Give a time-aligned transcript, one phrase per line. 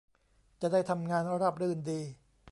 [0.61, 2.01] จะได้ทำงานราบรื่นดี